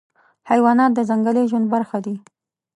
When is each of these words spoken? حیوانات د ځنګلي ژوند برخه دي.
حیوانات 0.49 0.91
د 0.95 0.99
ځنګلي 1.09 1.43
ژوند 1.49 1.65
برخه 1.73 1.97
دي. 2.05 2.15